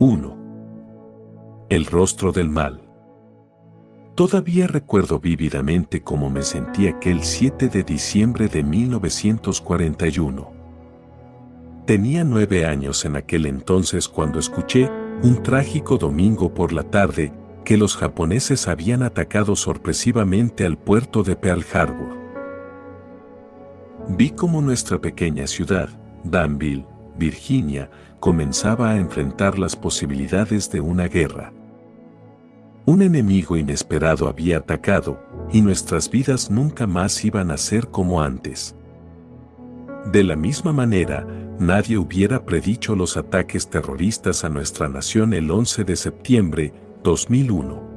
1. 0.00 1.66
El 1.70 1.84
rostro 1.86 2.30
del 2.30 2.48
mal. 2.48 2.88
Todavía 4.14 4.68
recuerdo 4.68 5.18
vívidamente 5.18 6.02
cómo 6.02 6.30
me 6.30 6.42
sentí 6.42 6.86
aquel 6.86 7.24
7 7.24 7.68
de 7.68 7.82
diciembre 7.82 8.46
de 8.46 8.62
1941. 8.62 10.52
Tenía 11.84 12.22
nueve 12.22 12.64
años 12.64 13.04
en 13.06 13.16
aquel 13.16 13.44
entonces 13.46 14.06
cuando 14.06 14.38
escuché, 14.38 14.88
un 15.24 15.42
trágico 15.42 15.98
domingo 15.98 16.54
por 16.54 16.72
la 16.72 16.84
tarde, 16.84 17.32
que 17.64 17.76
los 17.76 17.96
japoneses 17.96 18.68
habían 18.68 19.02
atacado 19.02 19.56
sorpresivamente 19.56 20.64
al 20.64 20.78
puerto 20.78 21.24
de 21.24 21.34
Pearl 21.34 21.64
Harbor. 21.72 22.16
Vi 24.10 24.30
cómo 24.30 24.62
nuestra 24.62 25.00
pequeña 25.00 25.48
ciudad, 25.48 25.88
Danville, 26.22 26.86
Virginia, 27.18 27.90
comenzaba 28.20 28.90
a 28.90 28.96
enfrentar 28.96 29.58
las 29.58 29.76
posibilidades 29.76 30.70
de 30.70 30.80
una 30.80 31.08
guerra. 31.08 31.52
Un 32.86 33.02
enemigo 33.02 33.56
inesperado 33.56 34.28
había 34.28 34.58
atacado, 34.58 35.20
y 35.52 35.60
nuestras 35.60 36.10
vidas 36.10 36.50
nunca 36.50 36.86
más 36.86 37.24
iban 37.24 37.50
a 37.50 37.58
ser 37.58 37.88
como 37.88 38.22
antes. 38.22 38.74
De 40.10 40.24
la 40.24 40.36
misma 40.36 40.72
manera, 40.72 41.26
nadie 41.58 41.98
hubiera 41.98 42.46
predicho 42.46 42.94
los 42.94 43.16
ataques 43.16 43.68
terroristas 43.68 44.44
a 44.44 44.48
nuestra 44.48 44.88
nación 44.88 45.34
el 45.34 45.50
11 45.50 45.84
de 45.84 45.96
septiembre 45.96 46.72
2001. 47.02 47.88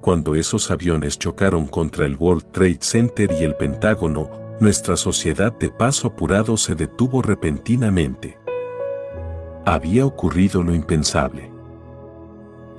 Cuando 0.00 0.34
esos 0.34 0.70
aviones 0.70 1.18
chocaron 1.18 1.66
contra 1.66 2.06
el 2.06 2.16
World 2.16 2.52
Trade 2.52 2.78
Center 2.80 3.32
y 3.32 3.42
el 3.42 3.56
Pentágono, 3.56 4.43
nuestra 4.60 4.96
sociedad 4.96 5.52
de 5.52 5.70
paso 5.70 6.08
apurado 6.08 6.56
se 6.56 6.74
detuvo 6.74 7.22
repentinamente. 7.22 8.38
Había 9.64 10.06
ocurrido 10.06 10.62
lo 10.62 10.74
impensable 10.74 11.54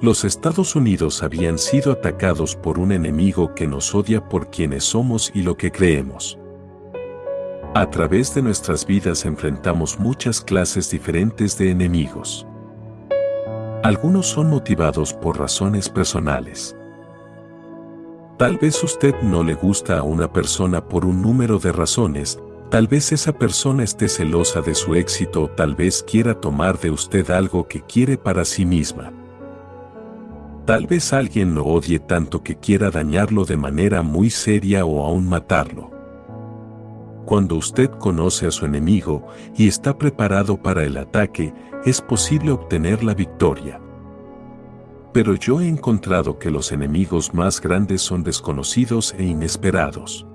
los 0.01 0.23
Estados 0.25 0.75
Unidos 0.75 1.23
habían 1.23 1.57
sido 1.57 1.91
atacados 1.91 2.55
por 2.55 2.79
un 2.79 2.91
enemigo 2.91 3.55
que 3.55 3.65
nos 3.65 3.95
odia 3.95 4.27
por 4.27 4.49
quienes 4.49 4.83
somos 4.83 5.31
y 5.33 5.41
lo 5.41 5.55
que 5.57 5.71
creemos. 5.71 6.37
A 7.73 7.89
través 7.89 8.35
de 8.35 8.41
nuestras 8.41 8.85
vidas 8.85 9.25
enfrentamos 9.25 9.99
muchas 9.99 10.41
clases 10.41 10.91
diferentes 10.91 11.57
de 11.57 11.71
enemigos. 11.71 12.45
Algunos 13.83 14.27
son 14.27 14.49
motivados 14.49 15.13
por 15.13 15.39
razones 15.39 15.89
personales. 15.89 16.75
Tal 18.37 18.57
vez 18.57 18.83
usted 18.83 19.15
no 19.21 19.45
le 19.45 19.53
gusta 19.53 19.97
a 19.97 20.03
una 20.03 20.33
persona 20.33 20.83
por 20.89 21.05
un 21.05 21.21
número 21.21 21.57
de 21.57 21.71
razones, 21.71 22.37
tal 22.69 22.85
vez 22.85 23.13
esa 23.13 23.31
persona 23.31 23.81
esté 23.81 24.09
celosa 24.09 24.59
de 24.59 24.75
su 24.75 24.93
éxito 24.93 25.43
o 25.43 25.47
tal 25.47 25.73
vez 25.73 26.03
quiera 26.03 26.33
tomar 26.41 26.77
de 26.77 26.91
usted 26.91 27.31
algo 27.31 27.65
que 27.69 27.81
quiere 27.81 28.17
para 28.17 28.43
sí 28.43 28.65
misma. 28.65 29.13
Tal 30.65 30.85
vez 30.85 31.13
alguien 31.13 31.55
lo 31.55 31.63
odie 31.63 31.99
tanto 31.99 32.43
que 32.43 32.57
quiera 32.57 32.91
dañarlo 32.91 33.45
de 33.45 33.55
manera 33.55 34.01
muy 34.01 34.29
seria 34.29 34.83
o 34.83 35.05
aún 35.05 35.29
matarlo. 35.29 35.91
Cuando 37.25 37.55
usted 37.55 37.89
conoce 37.89 38.47
a 38.47 38.51
su 38.51 38.65
enemigo 38.65 39.25
y 39.55 39.69
está 39.69 39.97
preparado 39.97 40.61
para 40.61 40.83
el 40.83 40.97
ataque, 40.97 41.53
es 41.85 42.01
posible 42.01 42.51
obtener 42.51 43.01
la 43.01 43.13
victoria. 43.13 43.79
Pero 45.15 45.33
yo 45.35 45.61
he 45.61 45.69
encontrado 45.69 46.39
que 46.39 46.51
los 46.51 46.73
enemigos 46.73 47.33
más 47.33 47.61
grandes 47.61 48.01
son 48.01 48.21
desconocidos 48.21 49.15
e 49.17 49.23
inesperados. 49.23 50.27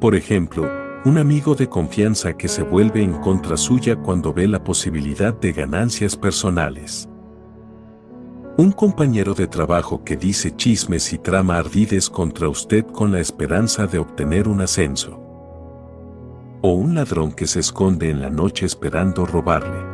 Por 0.00 0.14
ejemplo, 0.14 0.66
un 1.04 1.18
amigo 1.18 1.54
de 1.54 1.68
confianza 1.68 2.32
que 2.32 2.48
se 2.48 2.62
vuelve 2.62 3.02
en 3.02 3.12
contra 3.12 3.58
suya 3.58 3.96
cuando 3.96 4.32
ve 4.32 4.48
la 4.48 4.64
posibilidad 4.64 5.38
de 5.38 5.52
ganancias 5.52 6.16
personales. 6.16 7.10
Un 8.56 8.72
compañero 8.72 9.34
de 9.34 9.48
trabajo 9.48 10.02
que 10.02 10.16
dice 10.16 10.56
chismes 10.56 11.12
y 11.12 11.18
trama 11.18 11.58
ardides 11.58 12.08
contra 12.08 12.48
usted 12.48 12.86
con 12.86 13.12
la 13.12 13.20
esperanza 13.20 13.86
de 13.86 13.98
obtener 13.98 14.48
un 14.48 14.62
ascenso. 14.62 15.20
O 16.62 16.72
un 16.72 16.94
ladrón 16.94 17.32
que 17.32 17.46
se 17.46 17.60
esconde 17.60 18.08
en 18.08 18.22
la 18.22 18.30
noche 18.30 18.64
esperando 18.64 19.26
robarle. 19.26 19.91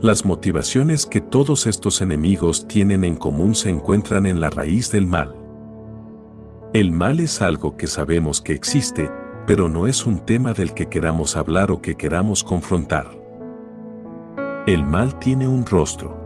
Las 0.00 0.24
motivaciones 0.24 1.06
que 1.06 1.20
todos 1.20 1.66
estos 1.66 2.00
enemigos 2.00 2.66
tienen 2.66 3.04
en 3.04 3.16
común 3.16 3.54
se 3.54 3.70
encuentran 3.70 4.26
en 4.26 4.40
la 4.40 4.50
raíz 4.50 4.90
del 4.90 5.06
mal. 5.06 5.34
El 6.72 6.92
mal 6.92 7.20
es 7.20 7.42
algo 7.42 7.76
que 7.76 7.86
sabemos 7.86 8.40
que 8.40 8.52
existe, 8.52 9.10
pero 9.46 9.68
no 9.68 9.86
es 9.86 10.06
un 10.06 10.20
tema 10.20 10.52
del 10.52 10.72
que 10.72 10.88
queramos 10.88 11.36
hablar 11.36 11.70
o 11.70 11.82
que 11.82 11.96
queramos 11.96 12.44
confrontar. 12.44 13.08
El 14.66 14.84
mal 14.84 15.18
tiene 15.18 15.48
un 15.48 15.66
rostro 15.66 16.20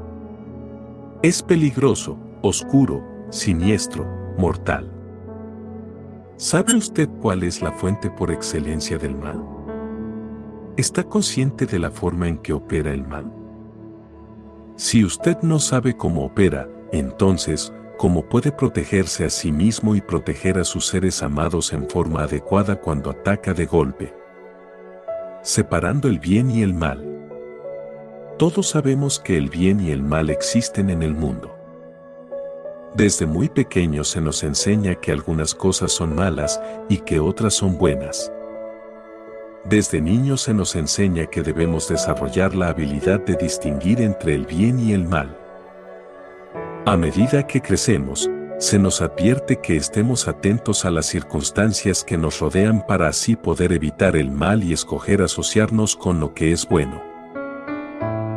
es 1.25 1.43
peligroso, 1.43 2.19
oscuro, 2.43 3.03
siniestro, 3.31 4.05
mortal. 4.37 4.93
¿Sabe 6.37 6.77
usted 6.77 7.09
cuál 7.23 7.45
es 7.45 7.62
la 7.62 7.73
fuente 7.73 8.11
por 8.11 8.31
excelencia 8.31 8.99
del 8.99 9.17
mal? 9.17 9.43
¿Está 10.77 11.03
consciente 11.03 11.65
de 11.65 11.79
la 11.79 11.91
forma 11.91 12.29
en 12.29 12.37
que 12.37 12.53
opera 12.53 12.93
el 12.93 13.09
mal? 13.09 13.44
Si 14.77 15.05
usted 15.05 15.39
no 15.43 15.61
sabe 15.61 15.97
cómo 15.97 16.25
opera, 16.25 16.69
entonces, 16.91 17.73
¿cómo 17.97 18.29
puede 18.29 18.51
protegerse 18.51 19.25
a 19.25 19.31
sí 19.31 19.53
mismo 19.53 19.95
y 19.95 20.01
proteger 20.01 20.59
a 20.59 20.65
sus 20.65 20.87
seres 20.87 21.23
amados 21.23 21.73
en 21.73 21.89
forma 21.89 22.25
adecuada 22.25 22.81
cuando 22.81 23.11
ataca 23.11 23.55
de 23.55 23.67
golpe? 23.67 24.12
Separando 25.43 26.09
el 26.09 26.19
bien 26.19 26.51
y 26.51 26.62
el 26.62 26.75
mal. 26.75 27.09
Todos 28.37 28.71
sabemos 28.71 29.21
que 29.21 29.37
el 29.37 29.49
bien 29.49 29.81
y 29.81 29.93
el 29.93 30.03
mal 30.03 30.29
existen 30.29 30.91
en 30.91 31.05
el 31.05 31.15
mundo. 31.15 31.56
Desde 32.97 33.27
muy 33.27 33.49
pequeños 33.49 34.09
se 34.09 34.21
nos 34.21 34.43
enseña 34.43 34.97
que 34.97 35.12
algunas 35.12 35.55
cosas 35.55 35.93
son 35.93 36.17
malas 36.17 36.61
y 36.89 36.99
que 36.99 37.21
otras 37.21 37.55
son 37.55 37.79
buenas. 37.79 38.33
Desde 39.65 39.99
niños 40.03 40.43
se 40.43 40.53
nos 40.53 40.77
enseña 40.77 41.25
que 41.25 41.43
debemos 41.43 41.89
desarrollar 41.89 42.55
la 42.55 42.69
habilidad 42.69 43.21
de 43.21 43.35
distinguir 43.35 44.03
entre 44.03 44.35
el 44.35 44.45
bien 44.45 44.79
y 44.79 44.93
el 44.93 45.09
mal. 45.09 45.39
A 46.85 46.99
medida 46.99 47.47
que 47.47 47.63
crecemos, 47.63 48.31
se 48.59 48.79
nos 48.79 49.01
advierte 49.01 49.57
que 49.57 49.77
estemos 49.77 50.29
atentos 50.29 50.85
a 50.85 50.91
las 50.91 51.07
circunstancias 51.07 52.05
que 52.05 52.19
nos 52.19 52.41
rodean 52.41 52.87
para 52.87 53.09
así 53.09 53.37
poder 53.37 53.73
evitar 53.73 54.17
el 54.17 54.31
mal 54.31 54.63
y 54.63 54.75
escoger 54.75 55.23
asociarnos 55.23 55.97
con 55.97 56.21
lo 56.21 56.35
que 56.35 56.53
es 56.53 56.69
bueno. 56.69 57.03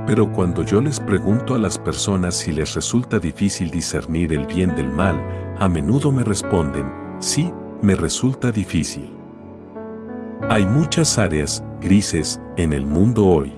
Pero 0.08 0.32
cuando 0.32 0.64
yo 0.64 0.80
les 0.80 1.02
pregunto 1.02 1.56
a 1.56 1.60
las 1.60 1.78
personas 1.78 2.36
si 2.36 2.54
les 2.54 2.74
resulta 2.74 3.20
difícil 3.20 3.70
discernir 3.70 4.32
el 4.32 4.48
bien 4.48 4.74
del 4.78 4.90
mal, 4.90 5.22
a 5.60 5.68
menudo 5.68 6.10
me 6.14 6.24
responden, 6.24 6.90
sí, 7.20 7.52
me 7.82 7.96
resulta 7.96 8.50
difícil. 8.50 9.17
Hay 10.50 10.66
muchas 10.66 11.18
áreas, 11.18 11.64
grises, 11.82 12.40
en 12.56 12.72
el 12.72 12.86
mundo 12.86 13.26
hoy. 13.26 13.54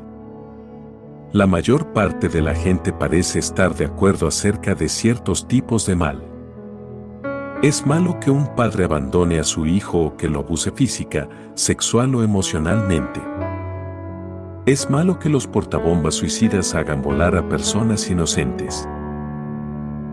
La 1.34 1.46
mayor 1.46 1.94
parte 1.94 2.30
de 2.30 2.42
la 2.42 2.56
gente 2.56 2.92
parece 2.92 3.38
estar 3.38 3.76
de 3.76 3.86
acuerdo 3.86 4.28
acerca 4.28 4.74
de 4.74 4.90
ciertos 4.90 5.48
tipos 5.48 5.86
de 5.86 5.96
mal. 5.96 6.24
Es 7.62 7.86
malo 7.86 8.20
que 8.20 8.32
un 8.32 8.48
padre 8.56 8.86
abandone 8.86 9.40
a 9.40 9.44
su 9.44 9.66
hijo 9.66 10.00
o 10.00 10.18
que 10.18 10.30
lo 10.30 10.40
abuse 10.40 10.72
física, 10.72 11.28
sexual 11.54 12.16
o 12.16 12.24
emocionalmente. 12.24 13.22
Es 14.66 14.90
malo 14.90 15.20
que 15.20 15.30
los 15.30 15.46
portabombas 15.46 16.16
suicidas 16.16 16.74
hagan 16.74 17.02
volar 17.02 17.36
a 17.36 17.48
personas 17.48 18.10
inocentes. 18.10 18.88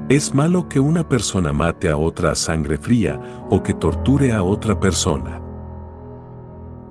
Es 0.08 0.34
malo 0.34 0.68
que 0.68 0.80
una 0.80 1.08
persona 1.08 1.52
mate 1.52 1.88
a 1.88 1.96
otra 1.96 2.32
a 2.32 2.34
sangre 2.34 2.76
fría 2.76 3.20
o 3.48 3.62
que 3.62 3.72
torture 3.72 4.32
a 4.32 4.42
otra 4.42 4.78
persona. 4.78 5.45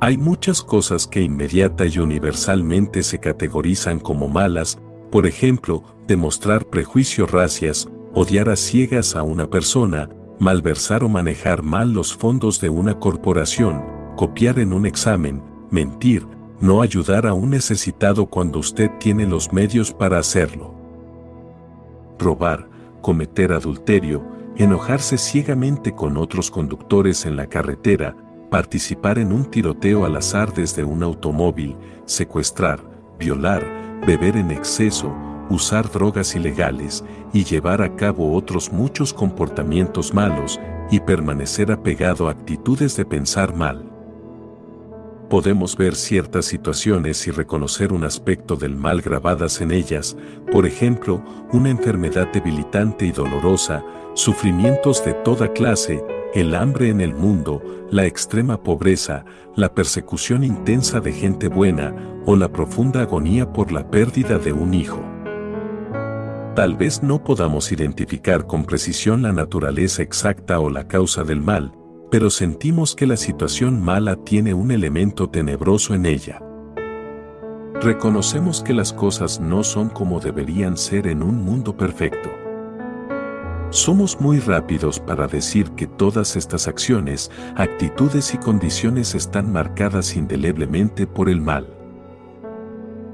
Hay 0.06 0.20
muchas 0.20 0.62
cosas 0.62 1.08
que 1.08 1.20
inmediata 1.20 1.88
y 1.88 1.98
universalmente 1.98 3.02
se 3.02 3.20
categorizan 3.20 4.00
como 4.00 4.28
malas, 4.28 4.78
por 5.10 5.26
ejemplo, 5.26 5.84
demostrar 6.06 6.68
prejuicios 6.68 7.32
racias, 7.32 7.90
odiar 8.14 8.50
a 8.50 8.56
ciegas 8.56 9.16
a 9.16 9.24
una 9.24 9.50
persona, 9.50 10.08
malversar 10.38 11.04
o 11.04 11.10
manejar 11.10 11.64
mal 11.64 11.92
los 11.92 12.16
fondos 12.16 12.62
de 12.62 12.70
una 12.70 13.00
corporación, 13.00 13.84
copiar 14.16 14.60
en 14.60 14.74
un 14.74 14.86
examen, 14.86 15.42
mentir, 15.72 16.28
no 16.62 16.84
ayudar 16.84 17.26
a 17.26 17.34
un 17.34 17.50
necesitado 17.50 18.28
cuando 18.28 18.60
usted 18.60 18.92
tiene 19.00 19.26
los 19.26 19.54
medios 19.54 19.92
para 19.92 20.20
hacerlo. 20.20 20.76
Robar, 22.20 22.70
cometer 23.02 23.54
adulterio, 23.54 24.24
enojarse 24.56 25.18
ciegamente 25.18 25.96
con 25.96 26.16
otros 26.18 26.52
conductores 26.52 27.26
en 27.26 27.36
la 27.38 27.48
carretera, 27.48 28.16
participar 28.56 29.20
en 29.20 29.34
un 29.34 29.44
tiroteo 29.44 30.06
al 30.06 30.16
azar 30.16 30.54
desde 30.54 30.86
un 30.86 31.04
automóvil, 31.04 31.76
secuestrar, 32.06 32.80
violar, 33.20 33.62
beber 34.08 34.38
en 34.38 34.50
exceso, 34.50 35.14
usar 35.50 35.92
drogas 35.92 36.38
ilegales 36.38 37.04
y 37.34 37.44
llevar 37.44 37.82
a 37.82 37.98
cabo 37.98 38.34
otros 38.34 38.72
muchos 38.72 39.14
comportamientos 39.14 40.14
malos 40.14 40.58
y 40.90 41.02
permanecer 41.02 41.70
apegado 41.70 42.30
a 42.30 42.32
actitudes 42.32 42.96
de 42.96 43.04
pensar 43.04 43.54
mal. 43.54 43.92
podemos 45.30 45.76
ver 45.76 45.94
ciertas 45.94 46.46
situaciones 46.46 47.28
y 47.28 47.32
reconocer 47.32 47.92
un 47.92 48.06
aspecto 48.06 48.56
del 48.56 48.78
mal 48.78 49.02
grabadas 49.02 49.60
en 49.60 49.72
ellas, 49.72 50.16
por 50.50 50.66
ejemplo, 50.66 51.22
una 51.52 51.72
enfermedad 51.72 52.30
debilitante 52.32 53.06
y 53.06 53.12
dolorosa, 53.12 53.84
sufrimientos 54.14 55.04
de 55.04 55.14
toda 55.14 55.52
clase, 55.52 56.02
el 56.36 56.54
hambre 56.54 56.90
en 56.90 57.00
el 57.00 57.16
mundo, 57.16 57.64
la 57.90 58.06
extrema 58.06 58.62
pobreza, 58.62 59.24
la 59.56 59.74
persecución 59.74 60.44
intensa 60.44 61.00
de 61.00 61.14
gente 61.14 61.48
buena 61.48 61.96
o 62.26 62.36
la 62.36 62.52
profunda 62.52 63.02
agonía 63.02 63.54
por 63.54 63.72
la 63.72 63.90
pérdida 63.90 64.38
de 64.38 64.52
un 64.52 64.74
hijo. 64.74 65.02
Tal 66.54 66.76
vez 66.76 67.02
no 67.02 67.24
podamos 67.24 67.72
identificar 67.72 68.48
con 68.48 68.66
precisión 68.66 69.22
la 69.22 69.32
naturaleza 69.32 70.02
exacta 70.02 70.60
o 70.60 70.70
la 70.70 70.90
causa 70.90 71.24
del 71.24 71.42
mal, 71.42 71.72
pero 72.12 72.30
sentimos 72.30 72.96
que 72.96 73.08
la 73.08 73.18
situación 73.18 73.82
mala 73.82 74.18
tiene 74.18 74.54
un 74.54 74.72
elemento 74.72 75.30
tenebroso 75.30 75.94
en 75.94 76.06
ella. 76.06 76.42
Reconocemos 77.82 78.62
que 78.62 78.74
las 78.74 78.92
cosas 78.92 79.40
no 79.40 79.64
son 79.64 79.88
como 79.88 80.20
deberían 80.20 80.76
ser 80.76 81.08
en 81.08 81.24
un 81.24 81.44
mundo 81.46 81.78
perfecto. 81.78 82.45
Somos 83.76 84.22
muy 84.22 84.40
rápidos 84.40 85.02
para 85.02 85.28
decir 85.28 85.70
que 85.72 85.86
todas 85.86 86.38
estas 86.38 86.70
acciones, 86.70 87.30
actitudes 87.58 88.34
y 88.34 88.38
condiciones 88.38 89.16
están 89.16 89.52
marcadas 89.52 90.16
indeleblemente 90.16 91.06
por 91.06 91.28
el 91.28 91.42
mal. 91.42 91.68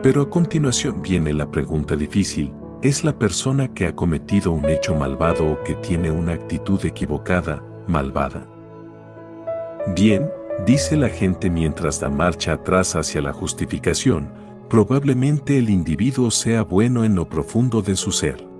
Pero 0.04 0.22
a 0.22 0.30
continuación 0.30 1.02
viene 1.02 1.34
la 1.34 1.50
pregunta 1.50 1.96
difícil, 1.96 2.54
¿es 2.84 3.04
la 3.04 3.18
persona 3.18 3.74
que 3.74 3.88
ha 3.88 3.96
cometido 3.96 4.52
un 4.52 4.69
hecho 4.69 4.94
malvado 4.94 5.48
o 5.48 5.63
que 5.63 5.74
tiene 5.74 6.12
una 6.12 6.34
actitud 6.34 6.86
equivocada, 6.86 7.63
malvada? 7.88 8.46
Bien, 9.96 10.30
dice 10.68 10.96
la 10.96 11.10
gente 11.10 11.50
mientras 11.50 12.00
da 12.00 12.10
marcha 12.10 12.54
atrás 12.54 12.96
hacia 12.96 13.19
la 13.24 13.34
justificación, 13.34 14.31
probablemente 14.69 15.58
el 15.58 15.72
individuo 15.72 16.30
sea 16.30 16.62
bueno 16.62 17.04
en 17.04 17.16
lo 17.16 17.28
profundo 17.28 17.81
de 17.81 17.96
su 17.96 18.12
ser. 18.12 18.50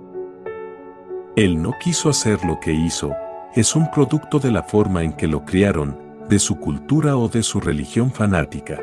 Él 1.34 1.62
no 1.62 1.72
quiso 1.78 2.10
hacer 2.10 2.44
lo 2.44 2.60
que 2.60 2.74
hizo, 2.74 3.14
es 3.54 3.74
un 3.74 3.90
producto 3.90 4.38
de 4.38 4.50
la 4.50 4.62
forma 4.62 5.02
en 5.02 5.14
que 5.14 5.26
lo 5.26 5.46
criaron, 5.46 5.96
de 6.28 6.38
su 6.38 6.58
cultura 6.60 7.16
o 7.16 7.28
de 7.28 7.42
su 7.42 7.58
religión 7.58 8.10
fanática. 8.10 8.78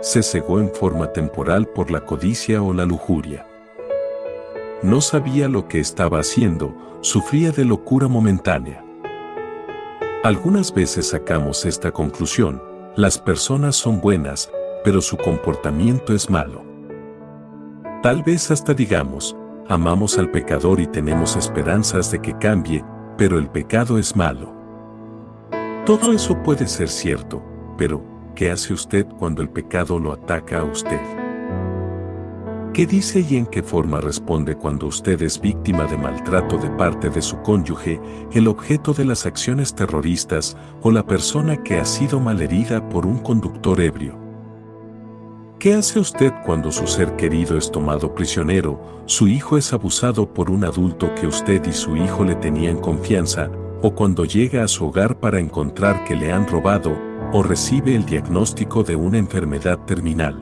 Se 0.00 0.24
cegó 0.24 0.58
en 0.58 0.74
forma 0.74 1.12
temporal 1.12 1.66
por 1.68 1.92
la 1.92 2.00
codicia 2.00 2.62
o 2.62 2.72
la 2.72 2.84
lujuria. 2.84 3.46
No 4.82 5.00
sabía 5.00 5.48
lo 5.48 5.68
que 5.68 5.78
estaba 5.78 6.18
haciendo, 6.18 6.74
sufría 7.00 7.52
de 7.52 7.64
locura 7.64 8.08
momentánea. 8.08 8.84
Algunas 10.24 10.74
veces 10.74 11.10
sacamos 11.10 11.64
esta 11.64 11.92
conclusión, 11.92 12.60
las 12.96 13.18
personas 13.18 13.76
son 13.76 14.00
buenas, 14.00 14.50
pero 14.82 15.00
su 15.00 15.16
comportamiento 15.16 16.12
es 16.12 16.28
malo. 16.28 16.64
Tal 18.02 18.24
vez 18.24 18.50
hasta 18.50 18.74
digamos, 18.74 19.36
amamos 19.68 20.18
al 20.18 20.30
pecador 20.30 20.80
y 20.80 20.86
tenemos 20.86 21.36
esperanzas 21.36 22.10
de 22.10 22.20
que 22.20 22.36
cambie, 22.38 22.84
pero 23.16 23.38
el 23.38 23.48
pecado 23.48 23.98
es 23.98 24.14
malo. 24.14 24.54
Todo 25.86 26.12
eso 26.12 26.42
puede 26.42 26.66
ser 26.66 26.88
cierto, 26.88 27.42
pero, 27.76 28.02
¿qué 28.34 28.50
hace 28.50 28.72
usted 28.72 29.06
cuando 29.18 29.42
el 29.42 29.48
pecado 29.48 29.98
lo 29.98 30.12
ataca 30.12 30.60
a 30.60 30.64
usted? 30.64 31.00
¿Qué 32.72 32.86
dice 32.86 33.20
y 33.20 33.36
en 33.36 33.46
qué 33.46 33.62
forma 33.62 34.00
responde 34.00 34.56
cuando 34.56 34.88
usted 34.88 35.22
es 35.22 35.40
víctima 35.40 35.84
de 35.84 35.96
maltrato 35.96 36.58
de 36.58 36.70
parte 36.70 37.08
de 37.08 37.22
su 37.22 37.40
cónyuge, 37.42 38.00
el 38.32 38.48
objeto 38.48 38.92
de 38.92 39.04
las 39.04 39.26
acciones 39.26 39.74
terroristas 39.74 40.56
o 40.82 40.90
la 40.90 41.06
persona 41.06 41.62
que 41.62 41.78
ha 41.78 41.84
sido 41.84 42.18
malherida 42.18 42.88
por 42.88 43.06
un 43.06 43.18
conductor 43.18 43.80
ebrio? 43.80 44.23
¿Qué 45.64 45.72
hace 45.72 45.98
usted 45.98 46.30
cuando 46.44 46.70
su 46.70 46.86
ser 46.86 47.16
querido 47.16 47.56
es 47.56 47.70
tomado 47.70 48.14
prisionero, 48.14 49.02
su 49.06 49.28
hijo 49.28 49.56
es 49.56 49.72
abusado 49.72 50.30
por 50.30 50.50
un 50.50 50.62
adulto 50.62 51.14
que 51.14 51.26
usted 51.26 51.64
y 51.64 51.72
su 51.72 51.96
hijo 51.96 52.22
le 52.22 52.34
tenían 52.34 52.78
confianza, 52.78 53.50
o 53.80 53.94
cuando 53.94 54.26
llega 54.26 54.62
a 54.62 54.68
su 54.68 54.84
hogar 54.84 55.18
para 55.20 55.40
encontrar 55.40 56.04
que 56.04 56.16
le 56.16 56.32
han 56.32 56.46
robado, 56.46 56.94
o 57.32 57.42
recibe 57.42 57.96
el 57.96 58.04
diagnóstico 58.04 58.82
de 58.82 58.94
una 58.94 59.16
enfermedad 59.16 59.78
terminal? 59.86 60.38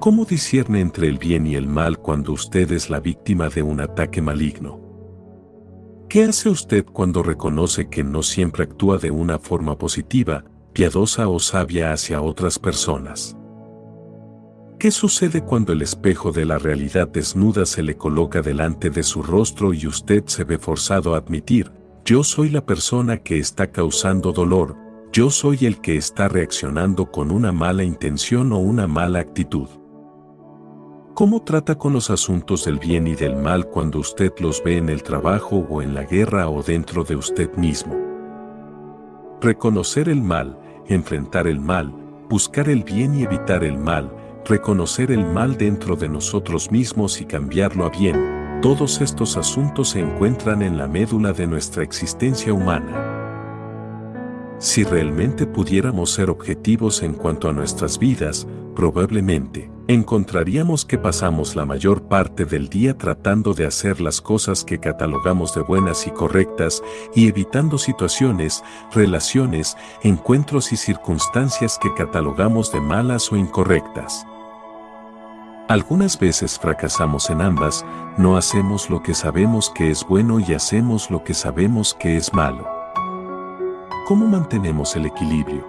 ¿Cómo 0.00 0.24
discierne 0.24 0.80
entre 0.80 1.06
el 1.06 1.18
bien 1.18 1.46
y 1.46 1.54
el 1.54 1.66
mal 1.66 1.98
cuando 1.98 2.32
usted 2.32 2.72
es 2.72 2.88
la 2.88 3.00
víctima 3.00 3.50
de 3.50 3.62
un 3.62 3.82
ataque 3.82 4.22
maligno? 4.22 4.80
¿Qué 6.08 6.24
hace 6.24 6.48
usted 6.48 6.86
cuando 6.86 7.22
reconoce 7.22 7.90
que 7.90 8.02
no 8.02 8.22
siempre 8.22 8.64
actúa 8.64 8.96
de 8.96 9.10
una 9.10 9.38
forma 9.38 9.76
positiva, 9.76 10.42
piadosa 10.72 11.28
o 11.28 11.38
sabia 11.38 11.92
hacia 11.92 12.22
otras 12.22 12.58
personas? 12.58 13.36
¿Qué 14.78 14.90
sucede 14.90 15.42
cuando 15.42 15.72
el 15.72 15.82
espejo 15.82 16.32
de 16.32 16.44
la 16.44 16.58
realidad 16.58 17.08
desnuda 17.08 17.64
se 17.64 17.82
le 17.82 17.96
coloca 17.96 18.42
delante 18.42 18.90
de 18.90 19.02
su 19.02 19.22
rostro 19.22 19.72
y 19.72 19.86
usted 19.86 20.24
se 20.26 20.44
ve 20.44 20.58
forzado 20.58 21.14
a 21.14 21.18
admitir, 21.18 21.72
yo 22.04 22.22
soy 22.22 22.50
la 22.50 22.66
persona 22.66 23.18
que 23.18 23.38
está 23.38 23.70
causando 23.70 24.32
dolor, 24.32 24.76
yo 25.12 25.30
soy 25.30 25.64
el 25.64 25.80
que 25.80 25.96
está 25.96 26.28
reaccionando 26.28 27.10
con 27.10 27.30
una 27.30 27.52
mala 27.52 27.84
intención 27.84 28.52
o 28.52 28.58
una 28.58 28.86
mala 28.86 29.20
actitud? 29.20 29.68
¿Cómo 31.14 31.44
trata 31.44 31.78
con 31.78 31.92
los 31.92 32.10
asuntos 32.10 32.64
del 32.64 32.80
bien 32.80 33.06
y 33.06 33.14
del 33.14 33.36
mal 33.36 33.68
cuando 33.68 34.00
usted 34.00 34.32
los 34.40 34.62
ve 34.64 34.76
en 34.76 34.88
el 34.90 35.04
trabajo 35.04 35.64
o 35.70 35.80
en 35.80 35.94
la 35.94 36.02
guerra 36.02 36.48
o 36.50 36.62
dentro 36.62 37.04
de 37.04 37.14
usted 37.14 37.54
mismo? 37.54 37.96
Reconocer 39.40 40.08
el 40.08 40.20
mal, 40.20 40.58
enfrentar 40.88 41.46
el 41.46 41.60
mal, 41.60 41.94
buscar 42.28 42.68
el 42.68 42.82
bien 42.82 43.14
y 43.14 43.22
evitar 43.22 43.62
el 43.62 43.78
mal, 43.78 44.10
reconocer 44.46 45.10
el 45.10 45.24
mal 45.24 45.56
dentro 45.56 45.96
de 45.96 46.08
nosotros 46.08 46.70
mismos 46.70 47.20
y 47.20 47.24
cambiarlo 47.24 47.86
a 47.86 47.90
bien, 47.90 48.60
todos 48.60 49.00
estos 49.00 49.36
asuntos 49.36 49.90
se 49.90 50.00
encuentran 50.00 50.62
en 50.62 50.78
la 50.78 50.86
médula 50.86 51.32
de 51.32 51.46
nuestra 51.46 51.82
existencia 51.82 52.52
humana. 52.52 53.14
Si 54.58 54.84
realmente 54.84 55.46
pudiéramos 55.46 56.10
ser 56.10 56.30
objetivos 56.30 57.02
en 57.02 57.12
cuanto 57.12 57.48
a 57.48 57.52
nuestras 57.52 57.98
vidas, 57.98 58.46
probablemente, 58.74 59.70
encontraríamos 59.88 60.84
que 60.84 60.96
pasamos 60.96 61.56
la 61.56 61.66
mayor 61.66 62.04
parte 62.04 62.44
del 62.44 62.68
día 62.68 62.96
tratando 62.96 63.52
de 63.52 63.66
hacer 63.66 64.00
las 64.00 64.20
cosas 64.20 64.64
que 64.64 64.78
catalogamos 64.78 65.54
de 65.54 65.60
buenas 65.60 66.06
y 66.06 66.10
correctas 66.10 66.82
y 67.14 67.28
evitando 67.28 67.76
situaciones, 67.76 68.62
relaciones, 68.92 69.76
encuentros 70.02 70.72
y 70.72 70.76
circunstancias 70.76 71.78
que 71.78 71.92
catalogamos 71.92 72.72
de 72.72 72.80
malas 72.80 73.30
o 73.30 73.36
incorrectas. 73.36 74.26
Algunas 75.68 76.18
veces 76.18 76.58
fracasamos 76.58 77.30
en 77.30 77.40
ambas, 77.40 77.86
no 78.18 78.36
hacemos 78.36 78.90
lo 78.90 79.02
que 79.02 79.14
sabemos 79.14 79.72
que 79.74 79.90
es 79.90 80.04
bueno 80.04 80.38
y 80.38 80.52
hacemos 80.52 81.10
lo 81.10 81.24
que 81.24 81.32
sabemos 81.32 81.94
que 81.94 82.18
es 82.18 82.34
malo. 82.34 82.68
¿Cómo 84.06 84.26
mantenemos 84.26 84.94
el 84.94 85.06
equilibrio? 85.06 85.66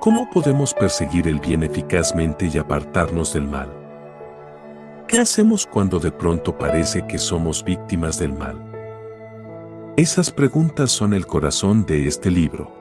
¿Cómo 0.00 0.30
podemos 0.30 0.72
perseguir 0.72 1.28
el 1.28 1.40
bien 1.40 1.62
eficazmente 1.62 2.46
y 2.46 2.56
apartarnos 2.56 3.34
del 3.34 3.46
mal? 3.46 3.68
¿Qué 5.08 5.18
hacemos 5.18 5.66
cuando 5.66 5.98
de 6.00 6.10
pronto 6.10 6.56
parece 6.56 7.06
que 7.06 7.18
somos 7.18 7.62
víctimas 7.62 8.18
del 8.18 8.32
mal? 8.32 8.58
Esas 9.98 10.30
preguntas 10.30 10.90
son 10.90 11.12
el 11.12 11.26
corazón 11.26 11.84
de 11.84 12.08
este 12.08 12.30
libro. 12.30 12.72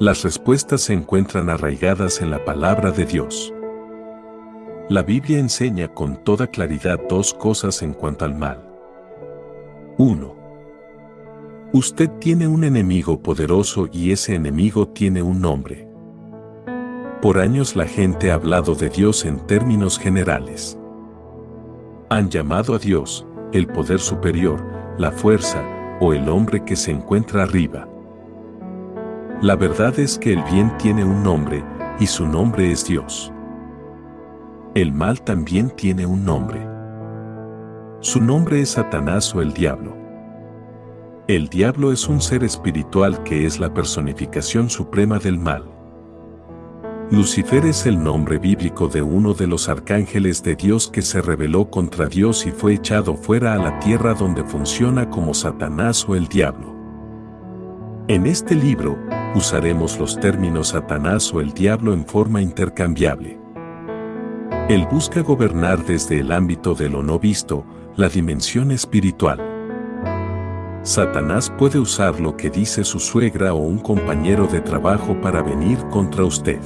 Las 0.00 0.24
respuestas 0.24 0.80
se 0.80 0.94
encuentran 0.94 1.48
arraigadas 1.48 2.20
en 2.20 2.32
la 2.32 2.44
palabra 2.44 2.90
de 2.90 3.04
Dios. 3.04 3.54
La 4.88 5.02
Biblia 5.04 5.38
enseña 5.38 5.86
con 5.88 6.16
toda 6.24 6.48
claridad 6.48 7.00
dos 7.08 7.32
cosas 7.32 7.82
en 7.82 7.94
cuanto 7.94 8.24
al 8.24 8.34
mal. 8.34 8.68
1. 9.96 10.34
Usted 11.72 12.10
tiene 12.18 12.48
un 12.48 12.64
enemigo 12.64 13.22
poderoso 13.22 13.88
y 13.92 14.10
ese 14.10 14.34
enemigo 14.34 14.88
tiene 14.88 15.22
un 15.22 15.40
nombre. 15.40 15.88
Por 17.22 17.38
años 17.38 17.76
la 17.76 17.86
gente 17.86 18.32
ha 18.32 18.34
hablado 18.34 18.74
de 18.74 18.88
Dios 18.88 19.24
en 19.24 19.38
términos 19.46 19.98
generales. 20.00 20.76
Han 22.10 22.28
llamado 22.28 22.74
a 22.74 22.78
Dios, 22.78 23.24
el 23.52 23.68
poder 23.68 24.00
superior, 24.00 24.60
la 24.98 25.12
fuerza, 25.12 25.64
o 26.00 26.12
el 26.12 26.28
hombre 26.28 26.64
que 26.64 26.74
se 26.74 26.90
encuentra 26.90 27.44
arriba. 27.44 27.88
La 29.40 29.54
verdad 29.54 29.96
es 30.00 30.18
que 30.18 30.32
el 30.32 30.42
bien 30.42 30.76
tiene 30.78 31.04
un 31.04 31.22
nombre, 31.22 31.64
y 32.00 32.06
su 32.06 32.26
nombre 32.26 32.72
es 32.72 32.84
Dios. 32.84 33.32
El 34.74 34.90
mal 34.90 35.20
también 35.20 35.68
tiene 35.68 36.06
un 36.06 36.24
nombre. 36.24 36.66
Su 38.00 38.22
nombre 38.22 38.62
es 38.62 38.70
Satanás 38.70 39.34
o 39.34 39.42
el 39.42 39.52
diablo. 39.52 39.94
El 41.28 41.48
diablo 41.48 41.92
es 41.92 42.08
un 42.08 42.22
ser 42.22 42.42
espiritual 42.42 43.22
que 43.22 43.44
es 43.44 43.60
la 43.60 43.74
personificación 43.74 44.70
suprema 44.70 45.18
del 45.18 45.38
mal. 45.38 45.70
Lucifer 47.10 47.66
es 47.66 47.84
el 47.84 48.02
nombre 48.02 48.38
bíblico 48.38 48.88
de 48.88 49.02
uno 49.02 49.34
de 49.34 49.46
los 49.46 49.68
arcángeles 49.68 50.42
de 50.42 50.56
Dios 50.56 50.88
que 50.88 51.02
se 51.02 51.20
rebeló 51.20 51.68
contra 51.68 52.06
Dios 52.06 52.46
y 52.46 52.50
fue 52.50 52.72
echado 52.72 53.14
fuera 53.14 53.52
a 53.52 53.58
la 53.58 53.78
tierra 53.78 54.14
donde 54.14 54.42
funciona 54.42 55.10
como 55.10 55.34
Satanás 55.34 56.08
o 56.08 56.16
el 56.16 56.28
diablo. 56.28 56.74
En 58.08 58.26
este 58.26 58.54
libro, 58.54 58.98
usaremos 59.34 59.98
los 59.98 60.18
términos 60.18 60.68
Satanás 60.68 61.30
o 61.34 61.42
el 61.42 61.52
diablo 61.52 61.92
en 61.92 62.06
forma 62.06 62.40
intercambiable. 62.40 63.41
Él 64.72 64.88
busca 64.90 65.20
gobernar 65.20 65.84
desde 65.84 66.20
el 66.20 66.32
ámbito 66.32 66.74
de 66.74 66.88
lo 66.88 67.02
no 67.02 67.18
visto, 67.18 67.66
la 67.94 68.08
dimensión 68.08 68.70
espiritual. 68.70 69.38
Satanás 70.82 71.52
puede 71.58 71.78
usar 71.78 72.18
lo 72.18 72.38
que 72.38 72.48
dice 72.48 72.82
su 72.82 72.98
suegra 72.98 73.52
o 73.52 73.58
un 73.58 73.78
compañero 73.78 74.46
de 74.46 74.62
trabajo 74.62 75.20
para 75.20 75.42
venir 75.42 75.76
contra 75.90 76.24
usted. 76.24 76.58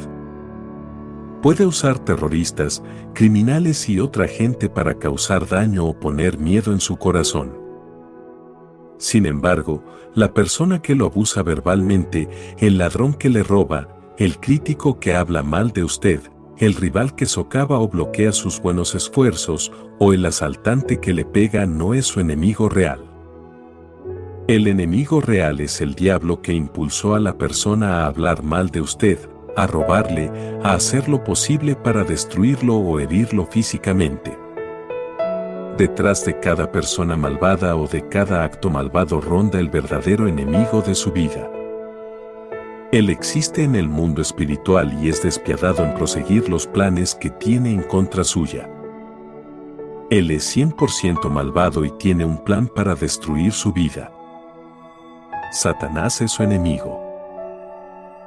Puede 1.42 1.66
usar 1.66 1.98
terroristas, 1.98 2.80
criminales 3.12 3.88
y 3.88 3.98
otra 3.98 4.28
gente 4.28 4.68
para 4.68 5.00
causar 5.00 5.48
daño 5.48 5.84
o 5.84 5.98
poner 5.98 6.38
miedo 6.38 6.72
en 6.72 6.78
su 6.78 6.98
corazón. 6.98 7.58
Sin 8.98 9.26
embargo, 9.26 9.82
la 10.14 10.32
persona 10.32 10.80
que 10.80 10.94
lo 10.94 11.06
abusa 11.06 11.42
verbalmente, 11.42 12.28
el 12.58 12.78
ladrón 12.78 13.14
que 13.14 13.30
le 13.30 13.42
roba, 13.42 13.88
el 14.16 14.38
crítico 14.38 15.00
que 15.00 15.16
habla 15.16 15.42
mal 15.42 15.72
de 15.72 15.82
usted, 15.82 16.20
el 16.58 16.74
rival 16.74 17.14
que 17.14 17.26
socava 17.26 17.78
o 17.78 17.88
bloquea 17.88 18.32
sus 18.32 18.60
buenos 18.60 18.94
esfuerzos, 18.94 19.72
o 19.98 20.12
el 20.12 20.24
asaltante 20.24 21.00
que 21.00 21.12
le 21.12 21.24
pega 21.24 21.66
no 21.66 21.94
es 21.94 22.06
su 22.06 22.20
enemigo 22.20 22.68
real. 22.68 23.04
El 24.48 24.68
enemigo 24.68 25.20
real 25.20 25.60
es 25.60 25.80
el 25.80 25.94
diablo 25.94 26.40
que 26.40 26.52
impulsó 26.52 27.14
a 27.14 27.20
la 27.20 27.36
persona 27.36 28.02
a 28.02 28.06
hablar 28.06 28.42
mal 28.42 28.70
de 28.70 28.80
usted, 28.80 29.18
a 29.56 29.66
robarle, 29.66 30.30
a 30.62 30.74
hacer 30.74 31.08
lo 31.08 31.24
posible 31.24 31.74
para 31.74 32.04
destruirlo 32.04 32.76
o 32.76 33.00
herirlo 33.00 33.46
físicamente. 33.46 34.38
Detrás 35.76 36.24
de 36.24 36.38
cada 36.38 36.70
persona 36.70 37.16
malvada 37.16 37.76
o 37.76 37.86
de 37.86 38.08
cada 38.08 38.44
acto 38.44 38.70
malvado 38.70 39.20
ronda 39.20 39.58
el 39.58 39.68
verdadero 39.68 40.26
enemigo 40.26 40.80
de 40.80 40.94
su 40.94 41.12
vida. 41.12 41.50
Él 42.92 43.10
existe 43.10 43.64
en 43.64 43.74
el 43.74 43.88
mundo 43.88 44.22
espiritual 44.22 44.96
y 45.02 45.08
es 45.08 45.22
despiadado 45.22 45.84
en 45.84 45.94
proseguir 45.94 46.48
los 46.48 46.68
planes 46.68 47.16
que 47.16 47.30
tiene 47.30 47.72
en 47.72 47.82
contra 47.82 48.22
suya. 48.22 48.70
Él 50.08 50.30
es 50.30 50.56
100% 50.56 51.28
malvado 51.28 51.84
y 51.84 51.90
tiene 51.90 52.24
un 52.24 52.38
plan 52.44 52.68
para 52.68 52.94
destruir 52.94 53.52
su 53.52 53.72
vida. 53.72 54.12
Satanás 55.50 56.20
es 56.20 56.30
su 56.30 56.44
enemigo. 56.44 57.02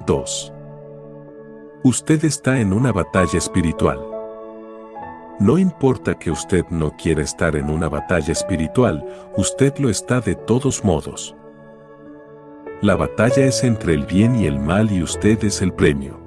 2. 0.06 0.54
Usted 1.86 2.26
está 2.26 2.60
en 2.60 2.74
una 2.74 2.92
batalla 2.92 3.38
espiritual. 3.38 4.00
No 5.40 5.58
importa 5.58 6.20
que 6.20 6.32
usted 6.32 6.66
no 6.70 6.92
quiera 6.98 7.22
estar 7.22 7.56
en 7.56 7.70
una 7.70 7.88
batalla 7.88 8.34
espiritual, 8.34 9.06
usted 9.38 9.78
lo 9.78 9.90
está 9.90 10.20
de 10.20 10.36
todos 10.36 10.84
modos. 10.84 11.34
La 12.82 12.96
batalla 12.96 13.46
es 13.46 13.66
entre 13.66 13.94
el 13.94 14.06
bien 14.06 14.38
y 14.38 14.46
el 14.46 14.58
mal 14.58 14.90
y 14.90 15.04
usted 15.04 15.44
es 15.44 15.62
el 15.62 15.74
premio. 15.74 16.18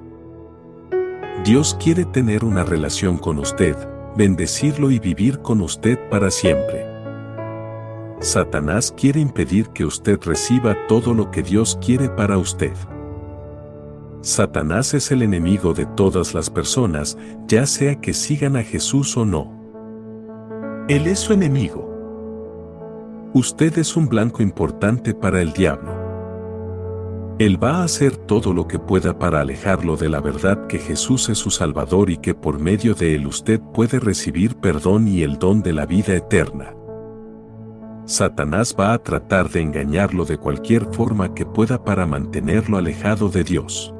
Dios 1.43 1.75
quiere 1.83 2.05
tener 2.05 2.45
una 2.45 2.63
relación 2.63 3.17
con 3.17 3.39
usted, 3.39 3.75
bendecirlo 4.15 4.91
y 4.91 4.99
vivir 4.99 5.39
con 5.39 5.61
usted 5.61 5.97
para 6.11 6.29
siempre. 6.29 6.85
Satanás 8.19 8.93
quiere 8.95 9.19
impedir 9.19 9.69
que 9.69 9.83
usted 9.83 10.19
reciba 10.23 10.77
todo 10.87 11.15
lo 11.15 11.31
que 11.31 11.41
Dios 11.41 11.79
quiere 11.83 12.07
para 12.07 12.37
usted. 12.37 12.73
Satanás 14.21 14.93
es 14.93 15.11
el 15.11 15.23
enemigo 15.23 15.73
de 15.73 15.87
todas 15.87 16.35
las 16.35 16.51
personas, 16.51 17.17
ya 17.47 17.65
sea 17.65 17.99
que 17.99 18.13
sigan 18.13 18.57
a 18.57 18.63
Jesús 18.63 19.17
o 19.17 19.25
no. 19.25 19.51
Él 20.87 21.07
es 21.07 21.17
su 21.17 21.33
enemigo. 21.33 21.89
Usted 23.33 23.75
es 23.79 23.97
un 23.97 24.07
blanco 24.07 24.43
importante 24.43 25.15
para 25.15 25.41
el 25.41 25.51
diablo. 25.51 26.02
Él 27.39 27.61
va 27.61 27.77
a 27.77 27.83
hacer 27.83 28.15
todo 28.15 28.53
lo 28.53 28.67
que 28.67 28.77
pueda 28.77 29.17
para 29.17 29.41
alejarlo 29.41 29.95
de 29.95 30.07
la 30.07 30.21
verdad 30.21 30.67
que 30.67 30.77
Jesús 30.77 31.29
es 31.29 31.39
su 31.39 31.49
Salvador 31.49 32.11
y 32.11 32.17
que 32.17 32.35
por 32.35 32.59
medio 32.59 32.93
de 32.93 33.15
él 33.15 33.25
usted 33.25 33.59
puede 33.59 33.99
recibir 33.99 34.55
perdón 34.57 35.07
y 35.07 35.23
el 35.23 35.39
don 35.39 35.63
de 35.63 35.73
la 35.73 35.87
vida 35.87 36.15
eterna. 36.15 36.75
Satanás 38.05 38.75
va 38.79 38.93
a 38.93 38.99
tratar 38.99 39.49
de 39.49 39.61
engañarlo 39.61 40.25
de 40.25 40.37
cualquier 40.37 40.85
forma 40.93 41.33
que 41.33 41.45
pueda 41.45 41.83
para 41.83 42.05
mantenerlo 42.05 42.77
alejado 42.77 43.29
de 43.29 43.43
Dios. 43.43 43.95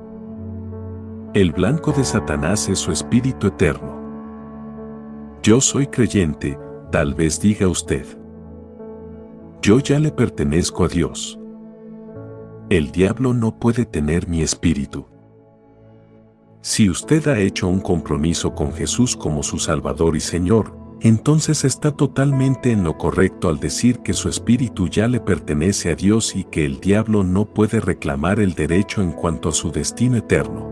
El 1.33 1.53
blanco 1.53 1.91
de 1.91 2.03
Satanás 2.03 2.69
es 2.69 2.77
su 2.77 2.91
espíritu 2.91 3.47
eterno. 3.47 3.99
Yo 5.41 5.59
soy 5.59 5.87
creyente, 5.87 6.59
tal 6.91 7.15
vez 7.15 7.41
diga 7.41 7.67
usted. 7.67 8.05
Yo 9.63 9.79
ya 9.79 9.97
le 9.97 10.11
pertenezco 10.11 10.83
a 10.83 10.87
Dios. 10.87 11.39
El 12.73 12.91
diablo 12.91 13.35
no 13.35 13.59
puede 13.59 13.85
tener 13.85 14.27
mi 14.27 14.41
espíritu. 14.41 15.05
Si 16.61 16.89
usted 16.89 17.27
ha 17.27 17.37
hecho 17.37 17.67
un 17.67 17.79
compromiso 17.79 18.55
con 18.55 18.73
Jesús 18.73 19.15
como 19.15 19.43
su 19.43 19.59
Salvador 19.59 20.15
y 20.15 20.19
Señor, 20.19 20.75
entonces 20.99 21.65
está 21.65 21.91
totalmente 21.91 22.71
en 22.71 22.83
lo 22.83 22.97
correcto 22.97 23.47
al 23.47 23.59
decir 23.59 23.99
que 23.99 24.13
su 24.13 24.27
espíritu 24.27 24.87
ya 24.87 25.07
le 25.07 25.19
pertenece 25.19 25.91
a 25.91 25.95
Dios 25.95 26.35
y 26.35 26.45
que 26.45 26.65
el 26.65 26.79
diablo 26.79 27.23
no 27.23 27.45
puede 27.45 27.79
reclamar 27.79 28.39
el 28.39 28.55
derecho 28.55 29.03
en 29.03 29.11
cuanto 29.11 29.49
a 29.49 29.51
su 29.51 29.71
destino 29.71 30.17
eterno. 30.17 30.67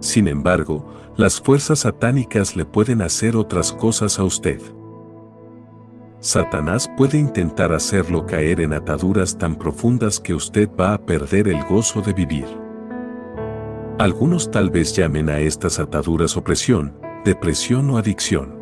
Sin 0.00 0.26
embargo, 0.26 0.90
las 1.18 1.38
fuerzas 1.38 1.80
satánicas 1.80 2.56
le 2.56 2.64
pueden 2.64 3.02
hacer 3.02 3.36
otras 3.36 3.74
cosas 3.74 4.18
a 4.18 4.24
usted. 4.24 4.62
Satanás 6.20 6.90
puede 6.96 7.18
intentar 7.18 7.72
hacerlo 7.72 8.24
caer 8.24 8.60
en 8.60 8.72
ataduras 8.72 9.36
tan 9.36 9.54
profundas 9.54 10.18
que 10.18 10.34
usted 10.34 10.68
va 10.78 10.94
a 10.94 10.98
perder 10.98 11.46
el 11.48 11.62
gozo 11.64 12.00
de 12.00 12.12
vivir. 12.12 12.46
Algunos 13.98 14.50
tal 14.50 14.70
vez 14.70 14.94
llamen 14.96 15.28
a 15.28 15.40
estas 15.40 15.78
ataduras 15.78 16.36
opresión, 16.36 16.98
depresión 17.24 17.90
o 17.90 17.98
adicción. 17.98 18.56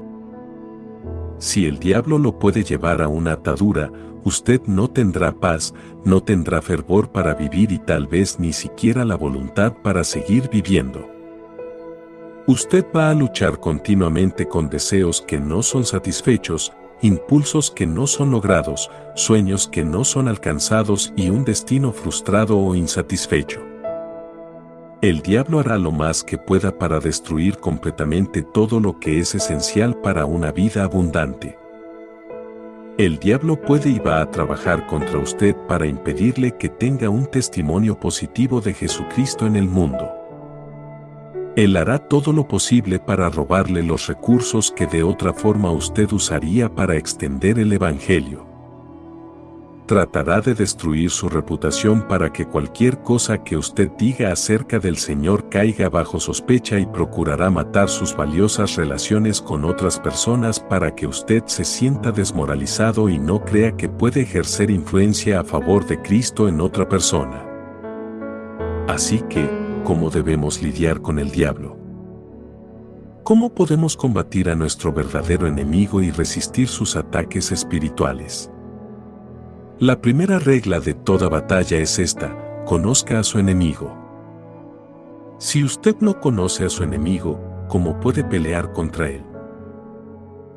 Si 1.38 1.66
el 1.66 1.78
diablo 1.78 2.18
lo 2.18 2.38
puede 2.38 2.64
llevar 2.64 3.02
a 3.02 3.08
una 3.08 3.32
atadura, 3.32 3.90
usted 4.24 4.60
no 4.66 4.88
tendrá 4.88 5.32
paz, 5.32 5.74
no 6.04 6.22
tendrá 6.22 6.60
fervor 6.60 7.12
para 7.12 7.34
vivir 7.34 7.70
y 7.70 7.78
tal 7.78 8.06
vez 8.06 8.38
ni 8.40 8.52
siquiera 8.52 9.04
la 9.04 9.16
voluntad 9.16 9.74
para 9.82 10.02
seguir 10.04 10.48
viviendo. 10.50 11.08
Usted 12.46 12.84
va 12.94 13.10
a 13.10 13.14
luchar 13.14 13.58
continuamente 13.58 14.46
con 14.46 14.68
deseos 14.68 15.22
que 15.22 15.40
no 15.40 15.62
son 15.62 15.84
satisfechos, 15.84 16.72
impulsos 17.04 17.70
que 17.70 17.86
no 17.86 18.06
son 18.06 18.30
logrados, 18.30 18.90
sueños 19.14 19.68
que 19.68 19.84
no 19.84 20.04
son 20.04 20.26
alcanzados 20.26 21.12
y 21.16 21.28
un 21.28 21.44
destino 21.44 21.92
frustrado 21.92 22.58
o 22.58 22.74
insatisfecho. 22.74 23.60
El 25.02 25.20
diablo 25.20 25.60
hará 25.60 25.76
lo 25.76 25.92
más 25.92 26.24
que 26.24 26.38
pueda 26.38 26.78
para 26.78 27.00
destruir 27.00 27.58
completamente 27.58 28.42
todo 28.42 28.80
lo 28.80 28.98
que 28.98 29.18
es 29.18 29.34
esencial 29.34 30.00
para 30.00 30.24
una 30.24 30.50
vida 30.50 30.82
abundante. 30.82 31.58
El 32.96 33.18
diablo 33.18 33.60
puede 33.60 33.90
y 33.90 33.98
va 33.98 34.22
a 34.22 34.30
trabajar 34.30 34.86
contra 34.86 35.18
usted 35.18 35.54
para 35.68 35.86
impedirle 35.86 36.56
que 36.56 36.70
tenga 36.70 37.10
un 37.10 37.26
testimonio 37.26 38.00
positivo 38.00 38.62
de 38.62 38.72
Jesucristo 38.72 39.46
en 39.46 39.56
el 39.56 39.68
mundo. 39.68 40.23
Él 41.56 41.76
hará 41.76 42.00
todo 42.00 42.32
lo 42.32 42.48
posible 42.48 42.98
para 42.98 43.28
robarle 43.28 43.84
los 43.84 44.08
recursos 44.08 44.72
que 44.72 44.88
de 44.88 45.04
otra 45.04 45.32
forma 45.32 45.70
usted 45.70 46.10
usaría 46.10 46.74
para 46.74 46.96
extender 46.96 47.60
el 47.60 47.72
Evangelio. 47.72 48.44
Tratará 49.86 50.40
de 50.40 50.54
destruir 50.54 51.10
su 51.10 51.28
reputación 51.28 52.08
para 52.08 52.32
que 52.32 52.46
cualquier 52.46 53.02
cosa 53.02 53.44
que 53.44 53.56
usted 53.56 53.90
diga 53.96 54.32
acerca 54.32 54.80
del 54.80 54.96
Señor 54.96 55.48
caiga 55.48 55.88
bajo 55.88 56.18
sospecha 56.18 56.80
y 56.80 56.86
procurará 56.86 57.50
matar 57.50 57.88
sus 57.88 58.16
valiosas 58.16 58.74
relaciones 58.74 59.40
con 59.40 59.64
otras 59.64 60.00
personas 60.00 60.58
para 60.58 60.94
que 60.96 61.06
usted 61.06 61.44
se 61.46 61.64
sienta 61.64 62.10
desmoralizado 62.10 63.08
y 63.08 63.18
no 63.18 63.44
crea 63.44 63.76
que 63.76 63.88
puede 63.88 64.22
ejercer 64.22 64.70
influencia 64.70 65.40
a 65.40 65.44
favor 65.44 65.86
de 65.86 66.02
Cristo 66.02 66.48
en 66.48 66.60
otra 66.60 66.88
persona. 66.88 67.44
Así 68.88 69.20
que, 69.28 69.63
cómo 69.84 70.10
debemos 70.10 70.62
lidiar 70.62 71.00
con 71.02 71.18
el 71.18 71.30
diablo. 71.30 71.76
¿Cómo 73.22 73.54
podemos 73.54 73.96
combatir 73.96 74.48
a 74.50 74.54
nuestro 74.54 74.92
verdadero 74.92 75.46
enemigo 75.46 76.02
y 76.02 76.10
resistir 76.10 76.68
sus 76.68 76.96
ataques 76.96 77.52
espirituales? 77.52 78.50
La 79.78 80.00
primera 80.00 80.38
regla 80.38 80.80
de 80.80 80.94
toda 80.94 81.28
batalla 81.28 81.78
es 81.78 81.98
esta, 81.98 82.64
conozca 82.64 83.18
a 83.18 83.22
su 83.22 83.38
enemigo. 83.38 83.92
Si 85.38 85.62
usted 85.62 85.96
no 86.00 86.20
conoce 86.20 86.64
a 86.64 86.70
su 86.70 86.82
enemigo, 86.82 87.40
¿cómo 87.68 88.00
puede 88.00 88.24
pelear 88.24 88.72
contra 88.72 89.08
él? 89.08 89.24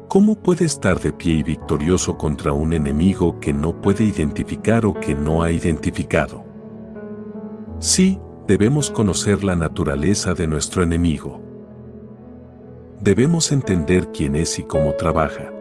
¿Cómo 0.07 0.35
puede 0.35 0.65
estar 0.65 0.99
de 0.99 1.11
pie 1.11 1.33
y 1.35 1.43
victorioso 1.43 2.17
contra 2.17 2.53
un 2.53 2.71
enemigo 2.71 3.39
que 3.41 3.51
no 3.51 3.81
puede 3.81 4.05
identificar 4.05 4.85
o 4.85 4.93
que 4.93 5.13
no 5.15 5.43
ha 5.43 5.51
identificado? 5.51 6.45
Sí, 7.79 8.19
debemos 8.47 8.89
conocer 8.89 9.43
la 9.43 9.57
naturaleza 9.57 10.33
de 10.33 10.47
nuestro 10.47 10.81
enemigo. 10.81 11.41
Debemos 13.01 13.51
entender 13.51 14.07
quién 14.13 14.37
es 14.37 14.57
y 14.57 14.63
cómo 14.63 14.93
trabaja. 14.93 15.56